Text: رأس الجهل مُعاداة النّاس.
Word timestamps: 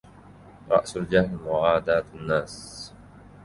رأس 0.71 0.97
الجهل 0.97 1.37
مُعاداة 1.45 2.03
النّاس. 2.13 2.93